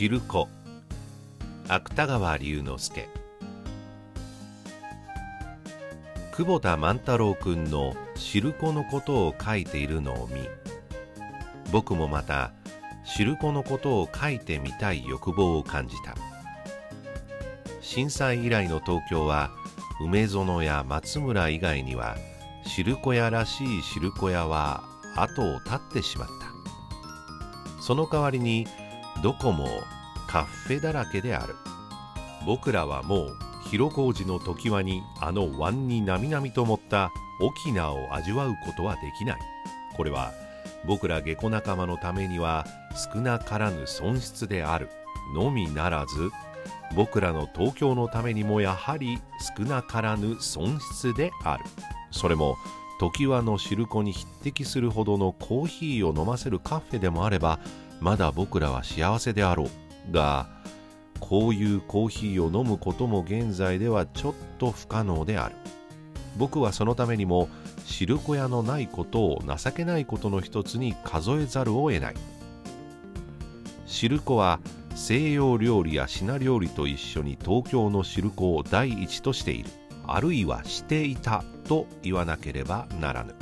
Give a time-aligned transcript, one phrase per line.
[0.00, 0.48] 汁粉
[1.68, 3.06] 芥川龍之介。
[6.32, 10.40] 久保田万太郎くんの汁粉のことを書いているのを見
[11.70, 12.54] 僕もまた
[13.04, 16.14] 汁粉のことを書いてみたい欲望を感じた。
[17.82, 19.50] 震災以来の東京は
[20.02, 22.16] 梅園や松村以外には
[22.64, 24.82] 汁粉屋らしい汁粉屋は
[25.14, 26.32] 後を絶ってしまった。
[27.82, 28.66] その代わりに
[29.22, 29.68] どこも
[30.28, 31.54] カフェだらけである。
[32.46, 33.36] 僕らはもう
[33.68, 37.10] 広小路の常盤にあの湾になみなみと持った
[37.40, 39.40] 沖縄を味わうことはできない。
[39.96, 40.32] これは
[40.86, 42.64] 僕ら下戸仲間のためには
[43.14, 44.88] 少なからぬ損失である
[45.34, 46.30] のみならず
[46.96, 49.20] 僕らの東京のためにもやはり
[49.56, 51.64] 少なからぬ損失である。
[52.10, 52.56] それも
[53.00, 57.58] 常盤の汁粉に匹敵するほどのコーヒーを飲ませるカフェでもあれば
[57.98, 60.12] まだ僕らは幸せであろう。
[60.12, 60.48] が
[61.18, 65.54] こういうコーヒーを飲むことも現在ではちょっと不可能である。
[66.36, 67.48] 僕はそのためにも
[67.86, 72.14] 汁粉屋のないことを情けないことの一つに数えざるを得ない。
[73.86, 74.60] 汁粉は
[74.94, 79.70] 西洋料理や品料理と一緒に東京の汁粉を第一としている。
[80.06, 83.34] あるいはしていたと言わなければならぬ。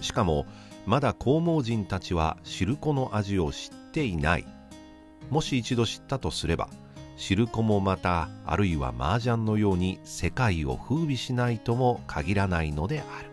[0.00, 0.46] しかも
[0.86, 4.46] まだ黄毛人たちは汁粉の味を知っていない。
[5.30, 6.68] もし一度知ったとすれば
[7.16, 13.30] 汁粉もまたあるいは麻雀のように世界を風靡しないとも限らないのである。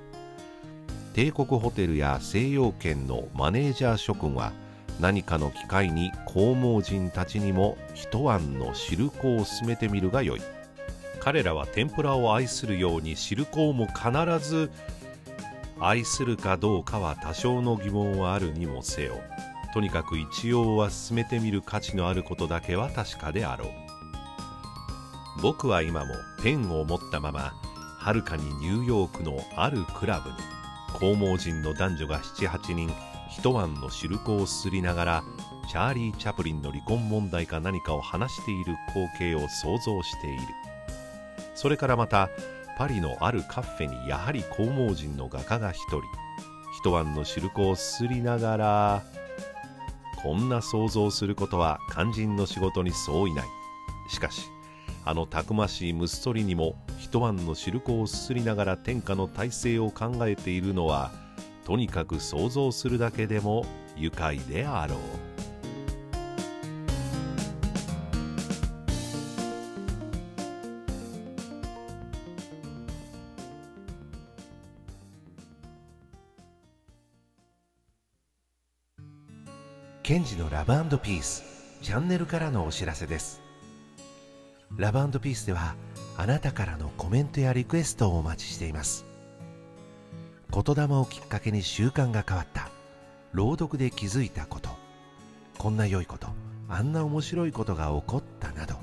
[1.13, 4.51] 帝国ホテルや西洋圏のマネージャー諸君は
[4.99, 10.41] 何かの機会に黄毛人たちにも一碗の汁粉を勧めてみるがよい。
[11.23, 14.69] 彼らは天ぷらを愛するように汁粉も必ず
[15.79, 19.15] 愛するかどうかは多少の疑問はあるにもせよ。
[19.73, 23.69] とにかく一応は進めてみる価値のあることだけは確かであろう。
[25.41, 26.13] 僕は今も
[26.43, 27.53] ペンを持ったまま
[27.97, 30.35] はるかにニューヨークのあるクラブに
[30.99, 32.93] 黄毛人の男女が78人
[33.29, 35.23] 一晩の汁粉をすすりながら
[35.69, 40.43] チャーリー・チャプリンの離婚問題か何かを話している光景を想像している。
[41.55, 42.29] それからまた
[42.77, 46.01] パリのあるカフェにやはり黄毛人の画家が一人。
[46.79, 49.03] 一晩の汁粉をすすりながら
[50.21, 53.45] こんな想像することは肝心の仕事に相違ない。
[54.09, 54.49] しかし
[55.05, 61.11] あのたくましいムッソリにも一晩の汁粉をすすりながら天下の体制を考えているのは
[61.63, 63.65] とにかく想像するだけでも
[63.95, 65.32] 愉快であろう。
[80.03, 81.45] ケンジのラブピース
[81.81, 83.41] チャンネルからのお知らせです。
[84.75, 85.75] ラブピースでは
[86.17, 89.05] あなたからのコメントやリクエストをお待ちしています。
[90.51, 92.69] 言霊をきっかけに習慣が変わった
[93.31, 94.71] 朗読で気づいたこと
[95.57, 96.27] こんな良いこと
[96.67, 98.75] あんな面白いことが起こったなど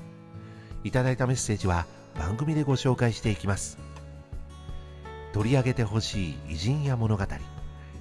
[0.83, 1.85] いただいたメッセージは
[2.17, 3.77] 番組でご紹介していきます。
[5.33, 7.23] 取り上げてほしい偉人や物語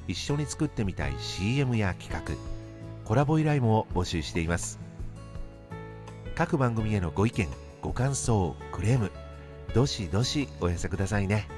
[0.09, 2.60] 一緒に作ってみたい CM や企画
[3.11, 4.79] コラボ依頼も募集しています。
[6.37, 7.49] 各番組へのご意見
[7.83, 9.11] ご感想クレーム
[9.75, 11.49] どしどしお寄せくださいね。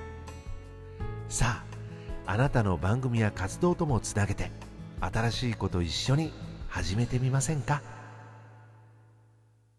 [1.29, 1.63] さ
[2.27, 4.51] ああなたの番組や活動ともつなげて
[5.03, 6.33] 新しいこと一緒に
[6.69, 7.83] 始めてみませんか？